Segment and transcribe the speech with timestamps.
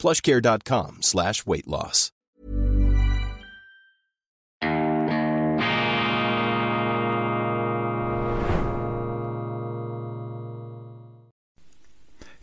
[0.00, 2.10] plushcare.com slash weight loss.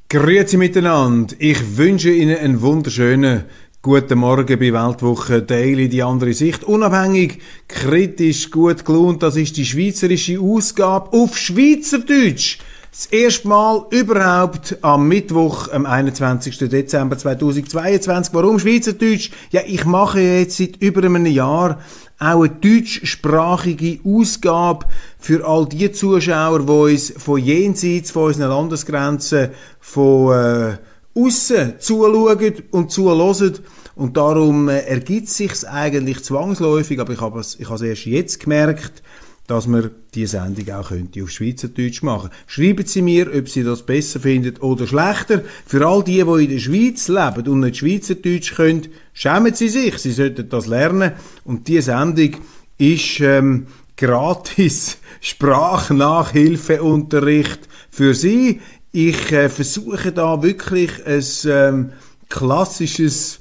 [0.09, 1.35] Grüezi miteinander.
[1.37, 3.43] Ich wünsche Ihnen einen wunderschönen
[3.81, 6.63] guten Morgen bei Weltwoche Daily, die andere Sicht.
[6.63, 9.21] Unabhängig, kritisch, gut gelohnt.
[9.21, 12.59] Das ist die schweizerische Ausgabe auf Schweizerdeutsch.
[12.91, 16.57] Das erste Mal überhaupt am Mittwoch, am 21.
[16.69, 18.33] Dezember 2022.
[18.33, 19.29] Warum Schweizerdeutsch?
[19.51, 21.79] Ja, ich mache jetzt seit über einem Jahr
[22.17, 24.85] auch eine deutschsprachige Ausgabe
[25.19, 30.77] für all die Zuschauer, die uns von jenseits von unseren Landesgrenzen von äh,
[31.13, 33.59] aussen zuschauen und zuhören.
[33.95, 39.03] Und darum äh, ergibt sich's eigentlich zwangsläufig, aber ich habe es erst jetzt gemerkt,
[39.47, 42.29] dass wir diese Sendung auch könnte auf Schweizerdeutsch machen.
[42.47, 45.41] Schreiben Sie mir, ob Sie das besser finden oder schlechter.
[45.65, 49.97] Für all die, die in der Schweiz leben und nicht Schweizerdeutsch können, schämen Sie sich.
[49.99, 51.13] Sie sollten das lernen.
[51.45, 52.31] Und diese Sendung
[52.77, 58.59] ist ähm, gratis Sprachnachhilfeunterricht für Sie.
[58.91, 61.91] Ich äh, versuche da wirklich ein ähm,
[62.27, 63.39] klassisches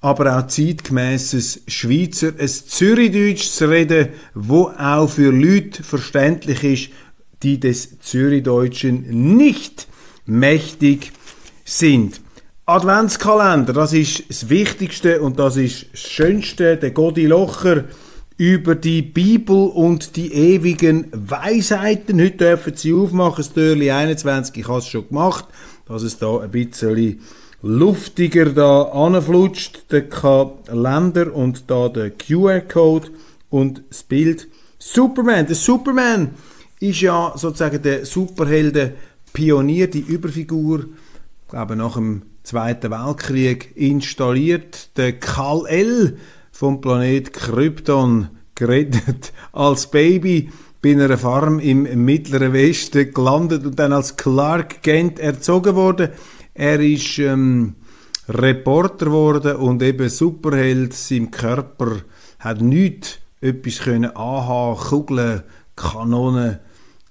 [0.00, 6.90] aber auch zeitgemäßes Schweizer, ein Zürichdeutsch zu reden, wo auch für Leute verständlich ist,
[7.42, 9.88] die des Zürichdeutschen nicht
[10.26, 11.12] mächtig
[11.64, 12.20] sind.
[12.66, 17.84] Adventskalender, das ist das Wichtigste und das ist das Schönste, der Godi Locher
[18.36, 22.20] über die Bibel und die ewigen Weisheiten.
[22.20, 25.46] Heute dürfen Sie aufmachen, das Türli 21, ich habe es schon gemacht,
[25.86, 27.20] dass es da ein bisschen
[27.62, 33.08] luftiger da anflutscht, der Kalender und da der QR-Code
[33.50, 34.48] und das Bild.
[34.78, 36.30] Superman, der Superman
[36.80, 44.96] ist ja sozusagen der Superhelden-Pionier, die Überfigur, ich glaube nach dem Zweiten Weltkrieg installiert.
[44.96, 46.16] Der Kal-El
[46.52, 53.92] vom Planet Krypton gerettet als Baby bei einer Farm im Mittleren Westen gelandet und dann
[53.92, 56.10] als Clark Kent erzogen worden.
[56.58, 57.76] Er ist ähm,
[58.28, 60.92] Reporter geworden und eben Superheld.
[60.92, 61.98] Sein Körper
[62.40, 65.44] hat nichts etwas können anhaben, Kugeln,
[65.76, 66.58] Kanonen,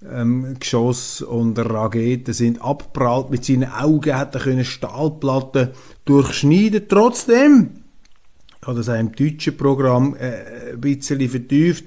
[0.05, 3.29] ähm, Geschoss und Raketen sind abprallt.
[3.29, 5.69] Mit seinen Augen hat er können Stahlplatten
[6.03, 6.83] durchschneiden.
[6.89, 7.69] Trotzdem
[8.65, 11.85] hat er es im deutschen Programm äh, ein bisschen vertieft.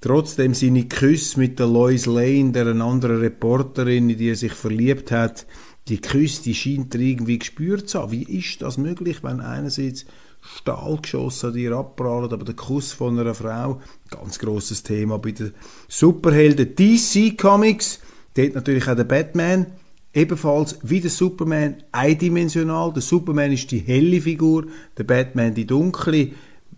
[0.00, 5.10] Trotzdem seine Küsse mit der Lois Lane, der anderen Reporterin, in die er sich verliebt
[5.10, 5.44] hat,
[5.88, 8.12] die Küste scheint er irgendwie gespürt zu haben.
[8.12, 10.06] Wie ist das möglich, wenn einerseits
[10.40, 13.80] Stahlgeschosse an dir abprallen, aber der Kuss von einer Frau,
[14.10, 15.54] ganz großes Thema bei den
[15.88, 18.00] Superhelden DC Comics,
[18.34, 19.66] dort natürlich auch der Batman,
[20.12, 22.92] ebenfalls wie der Superman eindimensional.
[22.92, 24.66] Der Superman ist die helle Figur,
[24.96, 26.30] der Batman die dunkle.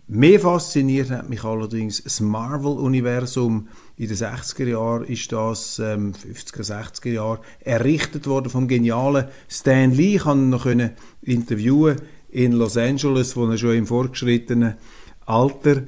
[0.07, 3.67] Mehr fasziniert hat mich allerdings das Marvel-Universum.
[3.99, 9.91] In den 60er Jahren ist das, ähm, 50er, 60er Jahren, errichtet worden vom genialen Stan
[9.91, 10.17] Lee.
[10.17, 10.67] Ich konnte ihn noch
[11.23, 11.99] interviewen
[12.29, 14.75] in Los Angeles, wo er schon im fortgeschrittenen
[15.25, 15.83] Alter war.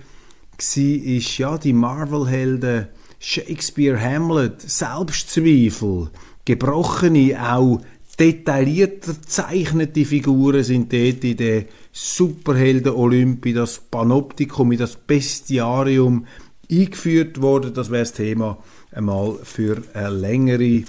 [0.57, 2.87] Ist ja die Marvel-Helden
[3.19, 6.09] Shakespeare, Hamlet, Selbstzweifel,
[6.45, 7.81] gebrochene, auch
[8.19, 16.25] detaillierter zeichnete Figuren sind dort in der Superhelden Olympi, das Panoptikum, das Bestiarium
[16.71, 17.73] eingeführt worden.
[17.73, 18.57] Das wäre das Thema
[18.91, 20.83] einmal für eine längere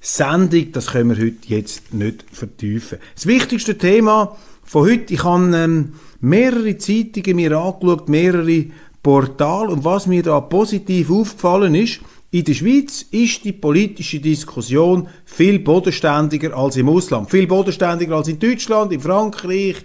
[0.00, 0.72] Sendung.
[0.72, 2.98] Das können wir heute jetzt nicht vertiefen.
[3.14, 8.66] Das wichtigste Thema von heute, ich habe ähm, mehrere Zeitungen mir angeschaut, mehrere
[9.02, 12.00] Portale und was mir da positiv aufgefallen ist,
[12.32, 17.30] in der Schweiz ist die politische Diskussion viel bodenständiger als im Ausland.
[17.30, 19.76] Viel bodenständiger als in Deutschland, in Frankreich,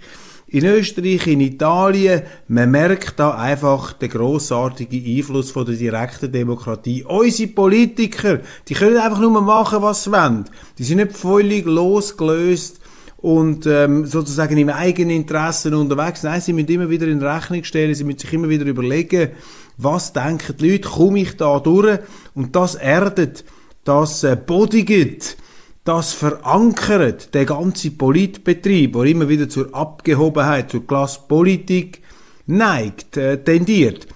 [0.52, 7.04] in Österreich, in Italien, man merkt da einfach den grossartigen Einfluss von der direkten Demokratie.
[7.04, 10.44] Unsere Politiker, die können einfach nur machen, was sie wollen.
[10.76, 12.80] Die sind nicht völlig losgelöst
[13.16, 16.22] und ähm, sozusagen im eigenen Interesse unterwegs.
[16.22, 19.30] Nein, sie müssen immer wieder in Rechnung stellen, sie müssen sich immer wieder überlegen,
[19.78, 21.98] was denken die Leute, komme ich da durch?
[22.34, 23.42] Und das erdet,
[23.84, 25.38] das äh, bodigt
[25.84, 32.02] das verankert, der ganze Politbetrieb, der immer wieder zur Abgehobenheit, zur Klasspolitik
[32.46, 34.06] neigt, äh, tendiert,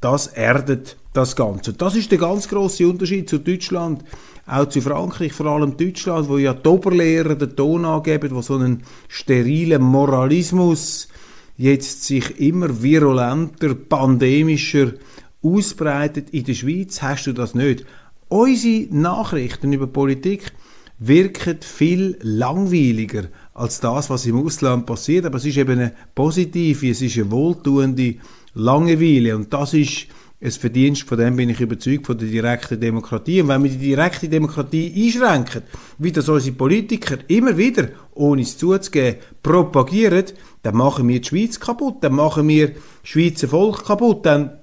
[0.00, 1.72] das erdet das Ganze.
[1.72, 4.04] Das ist der ganz große Unterschied zu Deutschland,
[4.46, 8.56] auch zu Frankreich, vor allem Deutschland, wo ja die Oberlehrer den Ton angeben, wo so
[8.56, 11.08] einen sterilen Moralismus
[11.56, 14.92] jetzt sich immer virulenter, pandemischer
[15.42, 16.30] ausbreitet.
[16.30, 17.86] In der Schweiz hast du das nicht.
[18.28, 20.52] Unsere Nachrichten über Politik
[20.98, 25.26] wirken viel langweiliger als das, was im Ausland passiert.
[25.26, 28.16] Aber es ist eben eine positive, es ist eine wohltuende
[28.54, 29.36] Langeweile.
[29.36, 30.06] Und das ist
[30.40, 33.40] ein Verdienst, von dem bin ich überzeugt, von der direkten Demokratie.
[33.40, 35.62] Und wenn wir die direkte Demokratie einschränken,
[35.98, 40.24] wie das unsere Politiker immer wieder, ohne es zuzugeben, propagieren,
[40.62, 44.58] dann machen wir die Schweiz kaputt, dann machen wir das Schweizer Volk kaputt, dann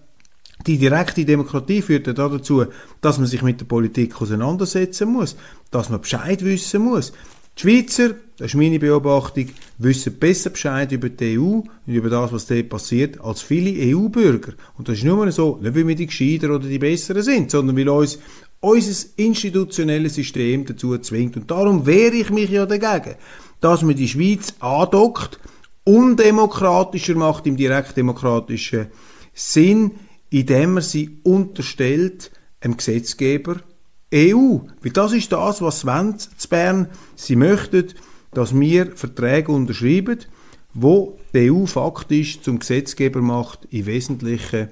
[0.66, 2.66] die direkte Demokratie führt ja dazu,
[3.02, 5.36] dass man sich mit der Politik auseinandersetzen muss,
[5.72, 7.14] dass man Bescheid wissen muss.
[7.58, 12.32] Die Schweizer, das ist meine Beobachtung, wissen besser Bescheid über die EU und über das,
[12.32, 14.54] was dort passiert, als viele EU-Bürger.
[14.78, 17.78] Und das ist nur so, nicht weil wir die Gescheiter oder die Besseren sind, sondern
[17.78, 18.18] weil uns
[18.60, 21.36] unser institutionelles System dazu zwingt.
[21.36, 23.16] Und darum wehre ich mich ja dagegen,
[23.60, 25.40] dass man die Schweiz andockt,
[25.84, 28.88] undemokratischer macht im direktdemokratischen
[29.34, 29.92] Sinn,
[30.34, 33.58] indem man sie unterstellt, einem Gesetzgeber
[34.14, 34.58] EU.
[34.82, 36.88] Weil das ist das, was wollen, zu Bern.
[37.16, 37.90] Sie möchten,
[38.32, 40.20] dass wir Verträge unterschreiben,
[40.74, 44.70] wo die EU faktisch zum Gesetzgeber macht in wesentlichen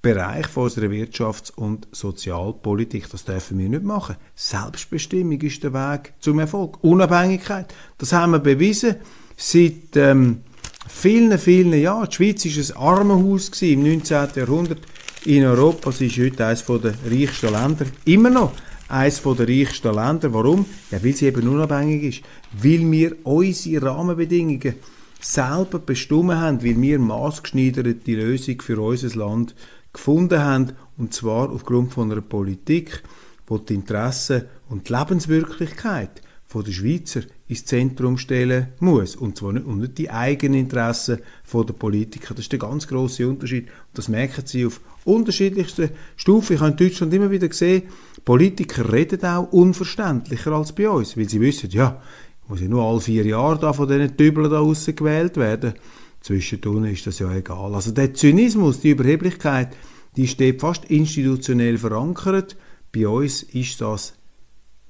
[0.00, 3.10] Bereich von unserer Wirtschafts- und Sozialpolitik.
[3.10, 4.14] Das dürfen wir nicht machen.
[4.36, 6.78] Selbstbestimmung ist der Weg zum Erfolg.
[6.84, 7.74] Unabhängigkeit.
[7.98, 8.94] Das haben wir bewiesen
[9.36, 10.42] seit ähm,
[10.88, 12.08] vielen, vielen Jahren.
[12.08, 12.44] Die Schweiz
[12.76, 14.28] war ein Armenhaus im 19.
[14.34, 14.80] Jahrhundert
[15.24, 15.92] in Europa.
[15.92, 17.86] Sie ist heute eines der reichsten Länder.
[18.04, 18.52] Immer noch
[18.88, 20.32] eines der reichsten Länder.
[20.32, 20.66] Warum?
[20.90, 22.22] Ja, weil sie eben unabhängig ist.
[22.62, 24.74] Weil wir unsere Rahmenbedingungen
[25.20, 29.54] selber bestimmen haben, weil wir maßgeschneiderte Lösung für unser Land
[29.92, 30.72] gefunden haben.
[30.98, 33.02] Und zwar aufgrund von einer Politik,
[33.50, 36.22] die die Interessen und die Lebenswirklichkeit
[36.54, 39.16] der Schweizer ins Zentrum stellen muss.
[39.16, 41.18] Und zwar nicht, und nicht die eigenen Interessen
[41.52, 42.34] der Politiker.
[42.34, 43.64] Das ist der ganz große Unterschied.
[43.64, 46.54] Und das merken sie auf unterschiedlichsten Stufen.
[46.54, 47.84] Ich habe in Deutschland immer wieder gesehen,
[48.24, 52.02] Politiker reden auch unverständlicher als bei uns, weil sie wissen, ja,
[52.48, 54.60] muss ja nur alle vier Jahre da von diesen Tübeln da
[54.92, 55.74] gewählt werden.
[56.20, 57.74] Zwischendurch ist das ja egal.
[57.74, 59.76] Also der Zynismus, die Überheblichkeit,
[60.16, 62.56] die steht fast institutionell verankert.
[62.92, 64.14] Bei uns ist das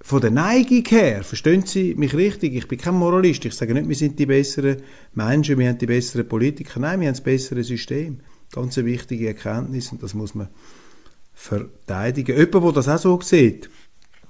[0.07, 3.89] von der Neigung her, verstehen Sie mich richtig, ich bin kein Moralist, ich sage nicht,
[3.89, 4.77] wir sind die besseren
[5.15, 8.21] Menschen, wir haben die besseren Politiker, nein, wir haben das bessere System.
[8.53, 10.47] Ganz eine wichtige Erkenntnis und das muss man
[11.35, 12.37] verteidigen.
[12.39, 13.69] Jemand, der das auch so sieht,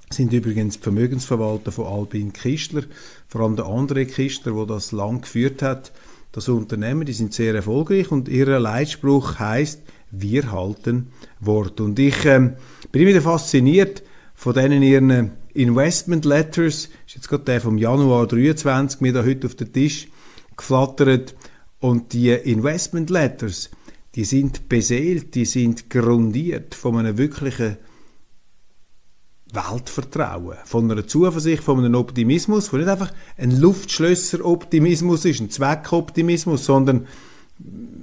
[0.09, 2.81] sind übrigens die Vermögensverwalter von Albin Kistler,
[3.27, 5.91] vor allem der andere Kistler, der das lang geführt hat.
[6.31, 11.79] Das Unternehmen, die sind sehr erfolgreich und ihr Leitspruch heißt: Wir halten Wort.
[11.79, 12.53] Und ich ähm,
[12.91, 14.01] bin wieder fasziniert
[14.33, 19.47] von denen ihren Investment Letters, ist jetzt gerade der vom Januar 23 mir da heute
[19.47, 20.07] auf den Tisch
[20.55, 21.35] geflattert.
[21.79, 23.71] Und die Investment Letters,
[24.13, 27.77] die sind beseelt, die sind grundiert von einem wirklichen
[29.51, 36.65] Weltvertrauen, von einer Zuversicht, von einem Optimismus, der nicht einfach ein Luftschlösser-Optimismus ist, ein Zweckoptimismus,
[36.65, 37.07] sondern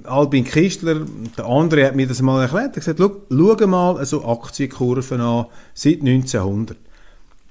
[0.03, 1.05] Albin Kistler,
[1.37, 5.45] der andere hat mir das mal erklärt, er hat gesagt, schau mal so Aktienkurven an
[5.73, 6.84] seit 1900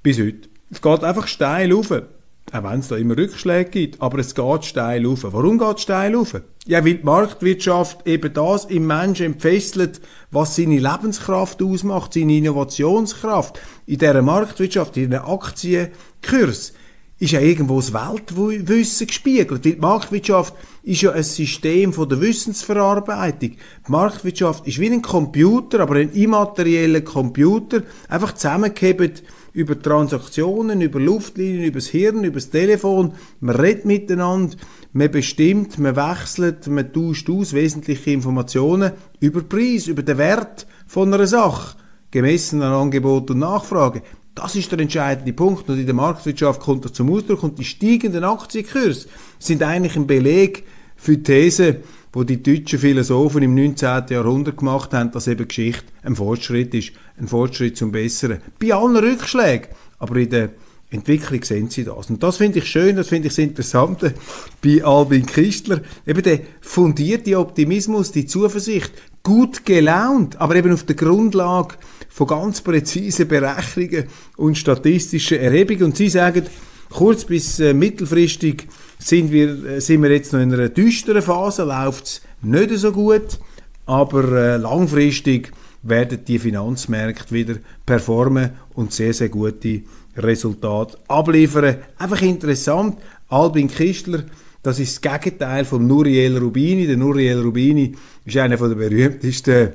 [0.04, 0.48] bis heute.
[0.70, 1.90] Es geht einfach steil rauf.
[1.90, 5.24] Auch wenn es da immer Rückschläge gibt, aber es geht steil rauf.
[5.24, 6.40] Warum geht es steil rauf?
[6.66, 13.58] Ja, weil die Marktwirtschaft eben das im Menschen entfesselt, was seine Lebenskraft ausmacht, seine Innovationskraft.
[13.86, 16.74] In dieser Marktwirtschaft, in einem Aktienkurs,
[17.18, 19.50] ist ja irgendwo das Weltwissen gespiegelt.
[19.50, 23.52] Weil die Marktwirtschaft ist ja ein System von der Wissensverarbeitung.
[23.86, 29.22] Die Marktwirtschaft ist wie ein Computer, aber ein immaterieller Computer, einfach zusammengehebt
[29.54, 33.14] über Transaktionen, über Luftlinien, über das Hirn, über das Telefon.
[33.40, 34.56] Man redet miteinander,
[34.92, 41.14] man bestimmt, man wechselt, man tauscht aus wesentliche Informationen über Preis, über den Wert von
[41.14, 41.76] einer Sache,
[42.10, 44.02] gemessen an Angebot und Nachfrage.
[44.34, 45.68] Das ist der entscheidende Punkt.
[45.70, 47.44] Und in der Marktwirtschaft kommt das zum Ausdruck.
[47.44, 49.06] Und die steigenden Aktienkurse
[49.38, 50.64] sind eigentlich ein Beleg
[50.96, 51.76] für die These,
[52.14, 54.04] wo die deutschen Philosophen im 19.
[54.08, 58.38] Jahrhundert gemacht haben, dass eben Geschichte ein Fortschritt ist, ein Fortschritt zum Besseren.
[58.60, 59.68] Bei allen Rückschlägen,
[59.98, 60.50] aber in der
[60.90, 62.08] Entwicklung sehen sie das.
[62.08, 64.14] Und das finde ich schön, das finde ich das Interessante
[64.62, 65.80] bei Albin Kistler.
[66.06, 68.92] Eben der fundierte Optimismus, die Zuversicht,
[69.24, 71.74] gut gelaunt, aber eben auf der Grundlage
[72.08, 74.04] von ganz präzisen Berechnungen
[74.36, 75.82] und statistischen Erhebungen.
[75.82, 76.44] Und sie sagen,
[76.90, 81.64] kurz bis äh, mittelfristig sind wir, äh, sind wir jetzt noch in einer düsteren Phase,
[81.64, 83.38] läuft es nicht so gut,
[83.86, 89.82] aber äh, langfristig werden die Finanzmärkte wieder performen und sehr, sehr gute
[90.16, 91.78] Resultate abliefern.
[91.98, 92.96] Einfach interessant,
[93.28, 94.22] Albin Kistler,
[94.62, 96.86] das ist das Gegenteil von Nuriel Rubini.
[96.86, 99.74] Der Nuriel Rubini ist einer der berühmtesten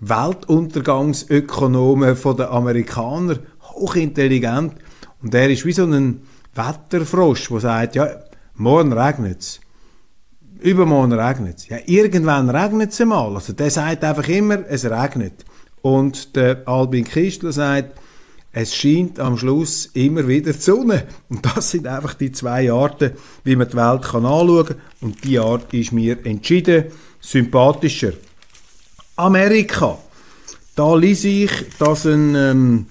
[0.00, 4.72] Weltuntergangsökonomen der Amerikaner, hochintelligent.
[5.22, 6.22] Und er ist wie so ein
[6.54, 8.08] Wetterfrosch, der sagt, ja,
[8.54, 9.60] morgen regnet es.
[10.60, 11.68] Übermorgen regnet es.
[11.68, 13.34] Ja, irgendwann regnet es mal.
[13.34, 15.44] Also der sagt einfach immer, es regnet.
[15.82, 17.98] Und der Albin Kistler sagt,
[18.52, 21.04] es scheint am Schluss immer wieder die Sonne.
[21.28, 23.10] Und das sind einfach die zwei Arten,
[23.42, 24.76] wie man die Welt kann anschauen kann.
[25.00, 26.84] Und die Art ist mir entschieden
[27.20, 28.12] sympathischer.
[29.16, 29.98] Amerika.
[30.76, 32.86] Da lese ich, dass ein ähm,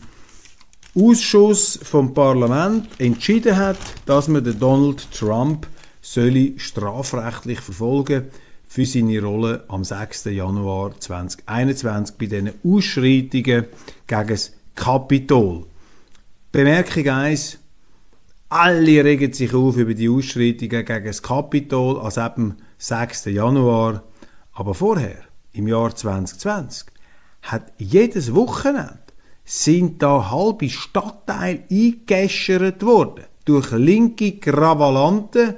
[0.96, 5.66] Ausschuss vom Parlament entschieden hat, dass man den Donald Trump
[6.04, 8.28] soll strafrechtlich verfolgen
[8.68, 10.26] für seine Rolle am 6.
[10.26, 13.66] Januar 2021 bei diesen Ausschreitungen
[14.06, 15.66] gegen das Kapitol.
[16.52, 17.58] Bemerkung 1.
[18.50, 23.26] Alle regen sich auf über die Ausschreitungen gegen das Kapitol als eben 6.
[23.26, 24.04] Januar.
[24.52, 25.24] Aber vorher,
[25.54, 26.86] im Jahr 2020,
[27.42, 29.03] hat jedes Wochenende
[29.46, 35.56] sind da halbe Stadtteile eingeschert worden durch linke Gravalanten,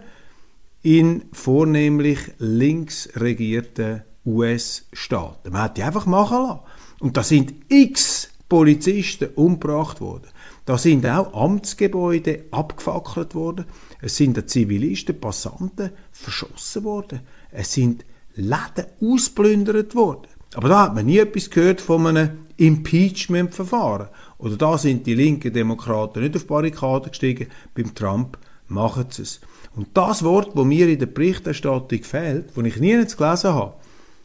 [0.81, 5.51] in vornehmlich links regierten US-Staaten.
[5.51, 6.59] Man hat die einfach machen lassen.
[6.99, 10.27] Und da sind x Polizisten umgebracht worden.
[10.65, 13.65] Da sind auch Amtsgebäude abgefackelt worden.
[13.99, 17.21] Es sind Zivilisten, Passanten verschossen worden.
[17.51, 20.27] Es sind Läden ausplündert worden.
[20.53, 24.09] Aber da hat man nie etwas gehört von einem Impeachment-Verfahren.
[24.37, 27.47] Oder da sind die linken Demokraten nicht auf Barrikaden gestiegen.
[27.73, 29.41] Beim Trump machen sie es.
[29.75, 33.73] Und das Wort, wo mir in der Berichterstattung fehlt, das ich nie gelesen habe,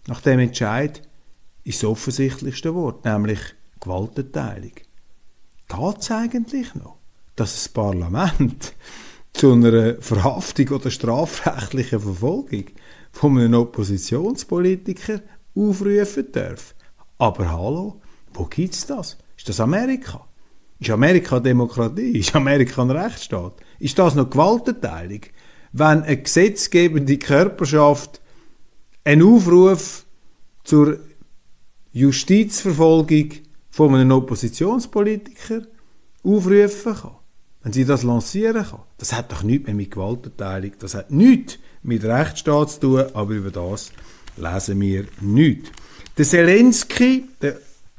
[0.06, 1.02] nach dem Entscheid,
[1.64, 3.40] ist das offensichtlichste Wort, nämlich
[3.80, 4.72] Gewaltenteilung.
[5.68, 6.96] Geht es eigentlich noch,
[7.37, 8.75] dass das Parlament
[9.32, 12.64] zu einer Verhaftung oder strafrechtlichen Verfolgung
[13.12, 15.20] von einem Oppositionspolitiker
[15.54, 16.75] aufrufen darf?
[17.18, 18.00] Aber hallo,
[18.34, 19.18] wo gibt es das?
[19.37, 20.26] Ist das Amerika?
[20.78, 22.10] Ist Amerika Demokratie?
[22.18, 23.54] Ist Amerika ein Rechtsstaat?
[23.78, 25.22] Ist das noch Gewaltenteilung?
[25.72, 28.20] wenn eine gesetzgebende Körperschaft
[29.04, 30.04] einen Aufruf
[30.64, 30.99] zur
[31.92, 33.30] Justizverfolgung
[33.70, 35.62] von einem Oppositionspolitiker
[36.22, 37.10] aufrufen kann,
[37.62, 38.80] wenn sie das lancieren kann.
[38.99, 43.32] Das hat doch nichts mehr mit Gewaltenteilung, das hat nichts mit Rechtsstaat zu tun, aber
[43.32, 43.92] über das
[44.37, 45.70] lesen wir nichts.
[46.18, 47.58] Der Zelensky, der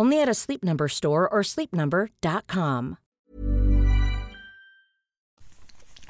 [0.00, 2.96] Only at a Sleep Number store or sleepnumber.com.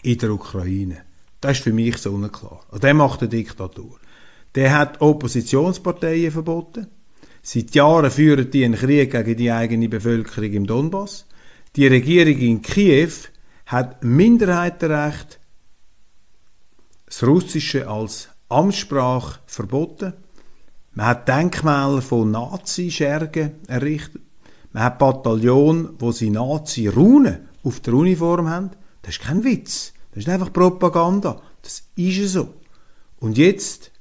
[0.02, 1.02] In der Ukraine.
[1.40, 2.61] Das ist für mich so unklar.
[2.80, 3.99] Der macht eine Diktatur.
[4.54, 6.87] Der hat Oppositionsparteien verboten.
[7.42, 11.26] Seit Jahren führen die einen Krieg gegen die eigene Bevölkerung im Donbass.
[11.75, 13.12] Die Regierung in Kiew
[13.66, 15.40] hat Minderheitenrecht
[17.06, 20.12] das Russische als Amtssprache verboten.
[20.92, 24.23] Man hat Denkmäler von Nazi-Schergen errichtet.
[24.73, 28.70] Man hat Bataillon, wo sie Nazi-Runen auf der Uniform haben.
[29.02, 29.92] Das ist kein Witz.
[30.11, 31.40] Das ist einfach Propaganda.
[31.62, 32.54] Das ist so.
[33.18, 33.92] Und jetzt,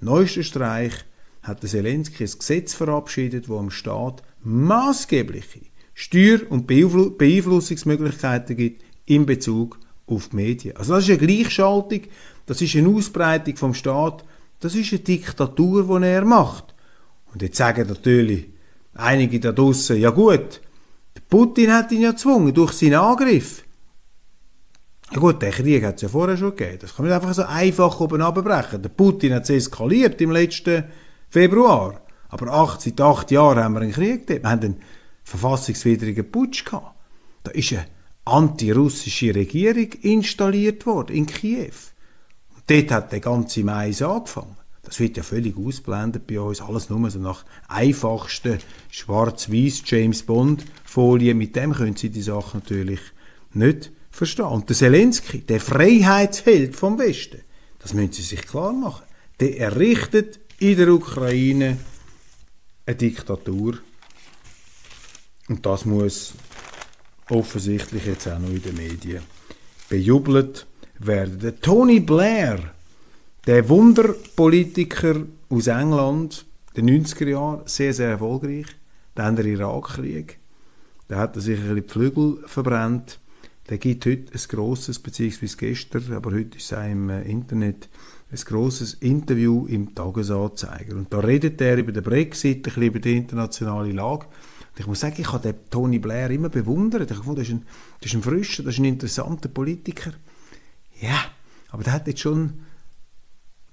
[0.00, 0.94] neuester Streich,
[1.42, 5.60] hat der Zelensky ein Gesetz verabschiedet, wo am Staat maßgebliche
[5.94, 10.76] Steuer- und Beeinflussungsmöglichkeiten gibt in Bezug auf die Medien.
[10.76, 12.02] Also das ist eine Gleichschaltung
[12.50, 14.24] das ist eine Ausbreitung vom Staat.
[14.60, 16.74] Das ist eine Diktatur, die er macht.
[17.32, 18.50] Und jetzt sagen natürlich
[18.94, 20.60] einige da draussen, ja gut,
[21.30, 23.62] Putin hat ihn ja gezwungen durch seinen Angriff.
[25.12, 26.78] Ja gut, der Krieg hat es ja vorher schon gegeben.
[26.80, 28.82] Das kann man einfach so einfach oben abbrechen.
[28.82, 30.84] Der Putin hat es eskaliert im letzten
[31.28, 32.02] Februar.
[32.28, 34.44] Aber acht, seit acht Jahren haben wir einen Krieg gegeben.
[34.44, 34.82] Wir haben einen
[35.22, 36.96] verfassungswidrigen Putsch gehabt.
[37.44, 37.86] Da ist eine
[38.24, 41.74] antirussische Regierung installiert worden in Kiew.
[42.70, 44.56] Dort hat der ganze Mais angefangen.
[44.84, 46.60] Das wird ja völlig ausblendet bei uns.
[46.60, 48.58] Alles nur so nach einfachsten
[48.90, 51.36] schwarz-weiß James Bond Folien.
[51.36, 53.00] Mit dem können Sie die Sache natürlich
[53.54, 54.46] nicht verstehen.
[54.46, 57.40] Und der Zelensky, der Freiheitsheld vom Westen,
[57.80, 59.04] das müssen Sie sich klar machen.
[59.40, 61.76] Der errichtet in der Ukraine
[62.86, 63.78] eine Diktatur.
[65.48, 66.34] Und das muss
[67.30, 69.24] offensichtlich jetzt auch noch in den Medien
[69.88, 70.68] bejubelt
[71.00, 71.38] werden.
[71.40, 72.58] Der Tony Blair,
[73.46, 78.66] der Wunderpolitiker aus England, den 90er Jahren, sehr, sehr erfolgreich,
[79.14, 80.38] dann der Irakkrieg,
[81.08, 83.18] der hat sich ein bisschen die Flügel verbrannt.
[83.68, 87.88] Der gibt heute ein grosses, beziehungsweise gestern, aber heute ist es im äh, Internet,
[88.30, 90.96] ein grosses Interview im Tagesanzeiger.
[90.96, 94.26] Und da redet er über den Brexit, ein bisschen über die internationale Lage.
[94.26, 97.10] Und ich muss sagen, ich habe den Tony Blair immer bewundert.
[97.10, 97.66] Ich fand, das ist ein,
[98.00, 100.12] ist ein frischer, das ist ein interessanter Politiker.
[101.00, 101.24] Ja,
[101.70, 102.60] aber der hat jetzt schon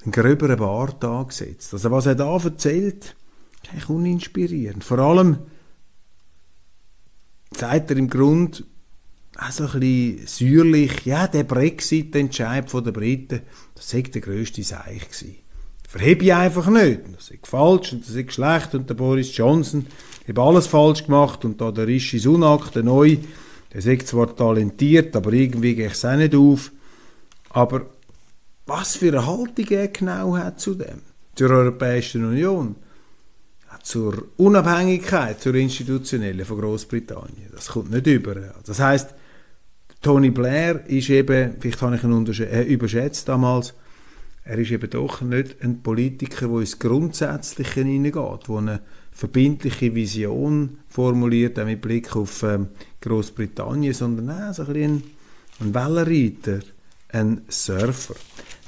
[0.04, 1.74] einen gröberen Bart angesetzt.
[1.74, 3.16] Also was er da erzählt,
[3.64, 4.84] ist eigentlich uninspirierend.
[4.84, 5.38] Vor allem
[7.52, 8.64] sagt er im Grund
[9.38, 13.42] auch so ein bisschen säuerlich, ja, der Brexit-Entscheid der Briten,
[13.76, 15.36] das sei der grösste Seich gewesen.
[15.88, 17.02] Verhebe ich einfach nicht.
[17.16, 19.86] Das ist falsch und das ist schlecht und der Boris Johnson
[20.28, 23.18] hat alles falsch gemacht und da der Rishi Sunak, der Neu,
[23.74, 26.72] der ist zwar talentiert, aber irgendwie geht es auch nicht auf.
[27.50, 27.88] Aber
[28.66, 31.02] was für eine Haltung er genau hat zu dem,
[31.36, 32.76] zur Europäischen Union,
[33.84, 38.36] zur Unabhängigkeit, zur institutionellen von Großbritannien, das kommt nicht über.
[38.66, 39.14] Das heißt,
[40.02, 43.74] Tony Blair ist eben, vielleicht habe ich ihn äh, überschätzt damals,
[44.44, 48.80] er ist eben doch nicht ein Politiker, der ins Grundsätzliche hineingeht, der eine
[49.12, 52.68] verbindliche Vision formuliert, auch mit Blick auf ähm,
[53.02, 55.04] Großbritannien, sondern auch so ein,
[55.60, 56.60] ein Wellenreiter,
[57.10, 58.16] ein Surfer.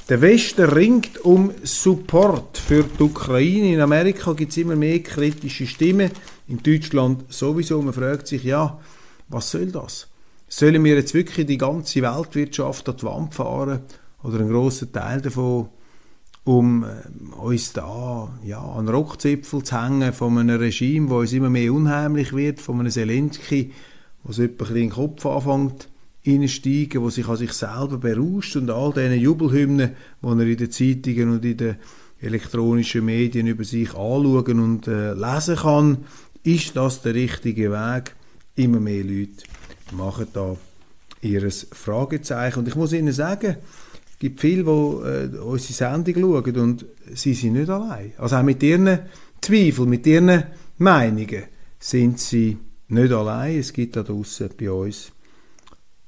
[0.09, 3.73] Der Westen ringt um Support für die Ukraine.
[3.73, 6.09] In Amerika gibt es immer mehr kritische Stimmen.
[6.47, 7.79] In Deutschland sowieso.
[7.81, 8.79] Man fragt sich, ja,
[9.27, 10.07] was soll das?
[10.47, 13.81] Sollen wir jetzt wirklich die ganze Weltwirtschaft an die Wand fahren
[14.23, 15.69] oder einen grossen Teil davon,
[16.43, 21.33] um äh, uns da ja, an den Rockzipfel zu hängen von einem Regime, das uns
[21.33, 23.73] immer mehr unheimlich wird, von einem Zelensky,
[24.23, 25.87] ein bisschen in den Kopf anfängt
[26.29, 30.71] reinsteigen, wo sich an sich selber berauscht und all diese Jubelhymnen, die er in den
[30.71, 31.75] Zeitungen und in den
[32.21, 35.97] elektronischen Medien über sich anschauen und äh, lesen kann,
[36.43, 38.15] ist das der richtige Weg?
[38.55, 39.43] Immer mehr Leute
[39.91, 40.55] machen da
[41.21, 42.59] ihres Fragezeichen.
[42.59, 43.57] Und ich muss Ihnen sagen,
[44.11, 48.13] es gibt viele, die äh, unsere Sendung schauen und sie sind nicht allein.
[48.17, 48.99] Also auch mit ihren
[49.41, 50.43] Zweifeln, mit ihren
[50.77, 51.43] Meinungen
[51.79, 52.57] sind sie
[52.89, 53.59] nicht allein.
[53.59, 55.11] Es gibt da draußen bei uns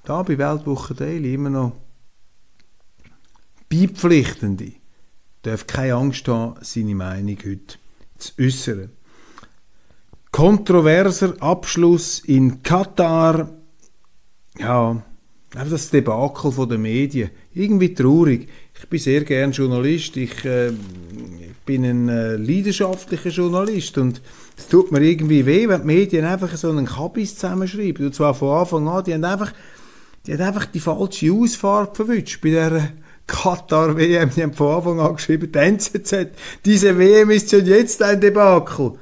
[0.04, 1.74] da bei Weltwoche Daily immer noch
[3.70, 4.74] Beipflichtende
[5.44, 7.78] darf keine Angst haben, seine Meinung heute
[8.18, 8.90] zu äußern.
[10.32, 13.50] Kontroverser Abschluss in Katar.
[14.58, 15.04] Ja,
[15.56, 17.32] einfach das Debakel den Medien.
[17.54, 18.48] Irgendwie traurig.
[18.78, 20.16] Ich bin sehr gern Journalist.
[20.18, 20.72] Ich äh,
[21.66, 24.22] bin ein äh, leidenschaftlicher Journalist und
[24.58, 28.06] es tut mir irgendwie weh, wenn die Medien einfach so einen Kabis zusammenschreiben.
[28.06, 29.04] Und zwar von Anfang an.
[29.04, 29.54] Die haben einfach
[30.26, 32.90] die hat einfach die falsche Ausfahrt verwünscht bei der
[33.28, 34.32] Katar-WM.
[34.36, 36.28] Die haben von Anfang an geschrieben, die NZZ,
[36.66, 38.94] diese WM ist schon jetzt ein Debakel.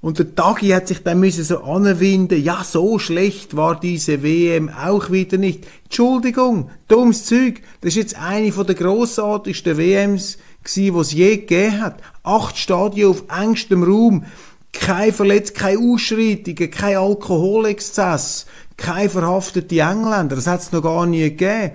[0.00, 4.68] Und der Tagi hat sich dann müssen so anwinden, ja, so schlecht war diese WM
[4.68, 5.64] auch wieder nicht.
[5.84, 7.60] Entschuldigung, dummes Zeug.
[7.80, 12.02] Das ist jetzt eine von der grossartigsten WMs gewesen, die es je gegeben hat.
[12.24, 14.24] Acht Stadien auf engstem Raum.
[14.72, 20.36] Kein Verletzt, keine Ausschreitungen, kein Alkoholexzess keine verhafteten Engländer.
[20.36, 21.72] Das hat es noch gar nie gegeben.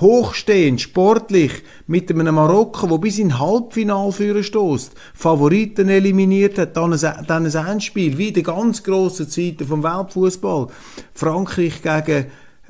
[0.00, 6.92] Hochstehend, sportlich, mit einem Marokko, wo bis in Halbfinal führen stößt, Favoriten eliminiert hat, dann
[6.92, 10.68] ein, dann ein Endspiel, wie in ganz grossen Zeiten vom Weltfußball.
[11.12, 12.26] Frankreich gegen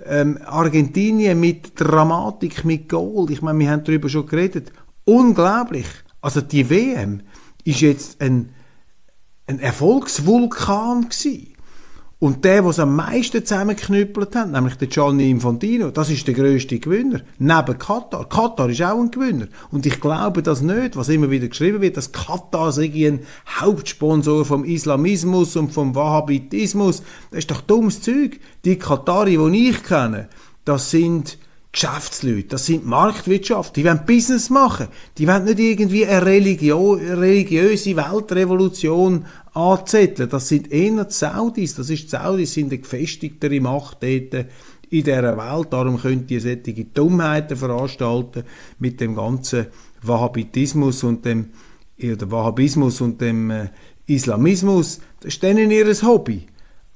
[0.07, 3.31] ähm, Argentinien mit Dramatik, mit Gold.
[3.31, 4.73] Ich meine, wir haben darüber schon geredet.
[5.05, 5.87] Unglaublich.
[6.21, 7.23] Also die WM
[7.65, 8.51] ist jetzt ein,
[9.51, 11.49] ein Erfolgsvulkan gewesen.
[12.21, 16.35] Und der, der es am meisten zusammengeknüppelt hat, nämlich der Gianni Infantino, das ist der
[16.35, 17.23] grösste Gewinner.
[17.39, 18.29] Neben Katar.
[18.29, 19.49] Katar ist auch ein Gewinner.
[19.71, 23.21] Und ich glaube das nicht, was immer wieder geschrieben wird, dass Katar sei ein
[23.59, 27.03] Hauptsponsor vom Islamismus und vom Wahhabitismus.
[27.31, 28.39] Das ist doch dummes Zeug.
[28.67, 30.29] Die Katari, die ich kenne,
[30.67, 31.39] das sind
[31.73, 37.95] Geschäftsleute, das sind Marktwirtschaft, die wollen Business machen, die wollen nicht irgendwie eine Religion, religiöse
[37.95, 40.29] Weltrevolution anzetteln.
[40.29, 44.47] Das sind eher die Saudis, das ist die Saudis, sind eine gefestigtere Macht dort
[44.91, 48.43] in dieser Welt, darum können die solche Dummheiten veranstalten
[48.79, 49.67] mit dem ganzen
[50.03, 51.51] Wahhabitismus und dem,
[52.03, 53.69] oder Wahhabismus und dem äh,
[54.07, 55.01] Islamismus.
[55.21, 56.47] Das ist denen ihr Hobby.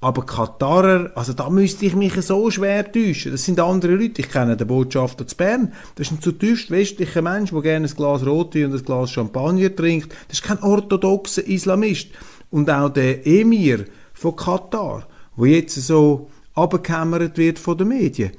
[0.01, 3.33] Aber Katarer, also da müsste ich mich so schwer täuschen.
[3.33, 4.21] Das sind andere Leute.
[4.21, 5.73] Ich kenne den Botschafter zu Bern.
[5.95, 9.75] Das ist ein zutiefst westlicher Mensch, der gerne ein Glas Rotwein und ein Glas Champagner
[9.75, 10.13] trinkt.
[10.29, 12.09] Das ist kein orthodoxer Islamist.
[12.55, 18.31] Und auch der Emir von Katar, wo jetzt so abgekämmert wird von den Medien.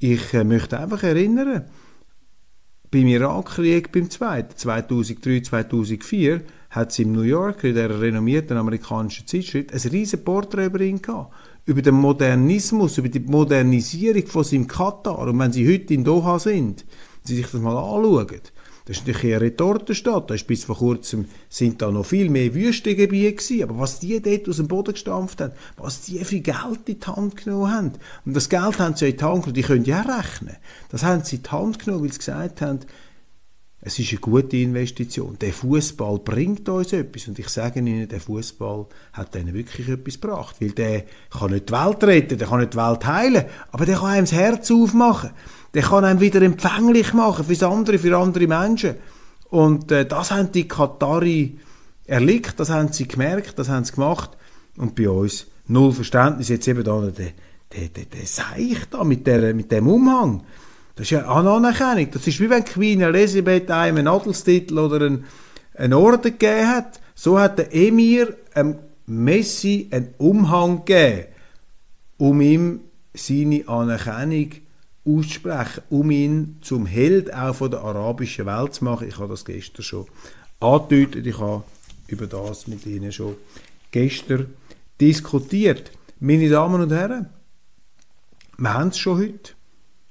[0.00, 1.66] Ich äh, möchte einfach erinnern,
[2.90, 9.28] beim Irakkrieg, beim zweiten, 2003, 2004, hat es im New Yorker, in der renommierten amerikanischen
[9.28, 11.32] Zeitschrift, ein riesen Porträt über ihn gehabt.
[11.64, 15.20] Über den Modernismus, über die Modernisierung von seinem Katar.
[15.20, 16.84] Und wenn Sie heute in Doha sind,
[17.22, 18.40] Sie sich das mal anschauen,
[18.84, 20.30] das ist natürlich eine Retortenstadt.
[20.30, 23.62] Da ist bis vor kurzem sind da noch viel mehr Wüstengebiete gewesen.
[23.62, 27.06] Aber was die dort aus dem Boden gestampft haben, was die für Geld in die
[27.06, 27.92] Hand genommen haben.
[28.24, 29.54] Und das Geld haben sie in die Hand genommen.
[29.54, 30.56] Die können ja rechnen.
[30.90, 32.80] Das haben sie in die Hand genommen, weil sie gesagt haben,
[33.84, 35.36] es ist eine gute Investition.
[35.40, 40.20] Der Fußball bringt uns etwas und ich sage Ihnen, der Fußball hat ihnen wirklich etwas
[40.20, 43.84] gebracht, weil der kann nicht die Welt retten, der kann nicht die Welt heilen, aber
[43.84, 45.30] der kann einem das Herz aufmachen,
[45.74, 48.96] der kann einem wieder empfänglich machen fürs andere, für andere Menschen.
[49.48, 51.58] Und äh, das haben die Katari
[52.06, 54.30] erlickt, das haben sie gemerkt, das haben sie gemacht
[54.76, 56.48] und bei uns null Verständnis.
[56.48, 60.42] Jetzt eben da der, der, der, der Seich da mit, der, mit dem Umhang.
[60.94, 62.10] Das ist ja eine Anerkennung.
[62.10, 65.24] Das ist wie wenn Queen Elisabeth einem einen Adelstitel oder einen,
[65.74, 67.00] einen Orden gegeben hat.
[67.14, 71.26] So hat der Emir einem Messi einen Umhang gegeben,
[72.18, 72.80] um ihm
[73.14, 74.50] seine Anerkennung
[75.04, 79.08] auszusprechen, um ihn zum Held auch von der arabischen Welt zu machen.
[79.08, 80.06] Ich habe das gestern schon
[80.60, 81.26] angedeutet.
[81.26, 81.64] Ich habe
[82.06, 83.36] über das mit Ihnen schon
[83.90, 84.46] gestern
[85.00, 85.90] diskutiert.
[86.20, 87.30] Meine Damen und Herren,
[88.58, 89.52] wir haben es schon heute.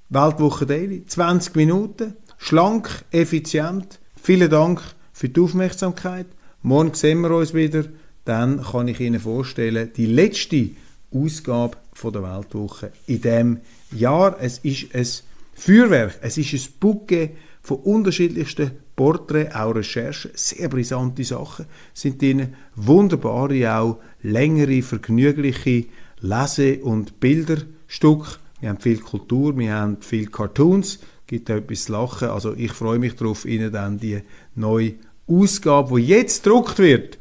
[0.10, 1.06] Weltwoche Daily.
[1.06, 2.18] 20 Minuten.
[2.38, 4.00] Schlank, effizient.
[4.22, 4.82] Vielen Dank
[5.14, 6.26] für die Aufmerksamkeit.
[6.64, 7.86] Morgen sehen wir uns wieder.
[8.26, 10.72] Dann kann ich Ihnen vorstellen, die letzte
[11.12, 13.60] Ausgabe von der Weltwoche in diesem
[13.92, 14.38] Jahr.
[14.40, 15.08] Es ist ein
[15.54, 16.20] Feuerwerk.
[16.22, 23.76] Es ist ein Bouquet von unterschiedlichsten Porträts, auch Recherchen, sehr brisante Sachen sind drin, wunderbare,
[23.76, 25.86] auch längere, vergnügliche
[26.22, 31.94] Lese- und Bilderstücke wir haben viel Kultur, wir haben viel Cartoons, gibt auch etwas zu
[31.94, 32.30] lachen.
[32.30, 34.22] Also ich freue mich darauf, Ihnen dann die
[34.56, 34.94] neue
[35.28, 37.18] Ausgabe, die jetzt gedruckt wird,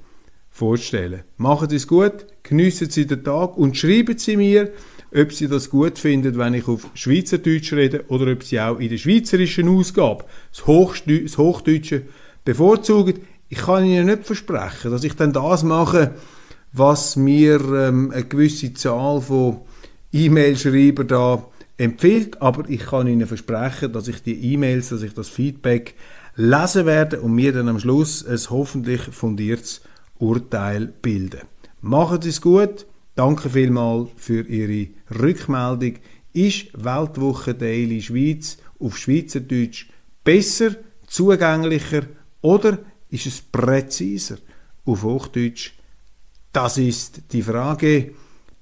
[0.51, 1.23] vorzustellen.
[1.39, 4.71] Machen Sie es gut, geniessen Sie den Tag und schreiben Sie mir,
[5.15, 8.89] ob Sie das gut finden, wenn ich auf Schweizerdeutsch rede oder ob Sie auch in
[8.89, 12.03] der schweizerischen Ausgabe das, Hochdeu das Hochdeutsche
[12.45, 13.21] bevorzugen.
[13.49, 16.15] Ich kann Ihnen nicht versprechen, dass ich dann das mache,
[16.73, 19.63] was mir ähm, eine gewisse Zahl von
[20.13, 21.45] E-Mail-Schreiber da
[21.77, 25.95] empfiehlt, aber ich kann Ihnen versprechen, dass ich die E-Mails, dass ich das Feedback
[26.37, 29.81] lesen werde und mir dann am Schluss ein hoffentlich fundiertes
[30.19, 31.41] Urteil bilden.
[31.81, 32.87] Machen Sie es gut.
[33.21, 35.99] Danke vielmals für Ihre Rückmeldung.
[36.33, 39.91] Ist Weltwoche Daily Schweiz auf Schweizerdeutsch
[40.25, 42.05] besser, zugänglicher
[42.41, 42.79] oder
[43.11, 44.39] ist es präziser
[44.87, 45.73] auf Hochdeutsch?
[46.51, 48.15] Das ist die Frage.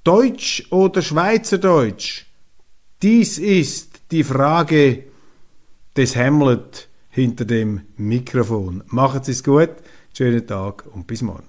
[0.02, 2.26] Deutsch oder Schweizerdeutsch?
[3.00, 5.04] Dies ist die Frage
[5.96, 8.82] des Hamlet hinter dem Mikrofon.
[8.88, 9.70] Machen Sie es gut,
[10.12, 11.46] schönen Tag und bis morgen.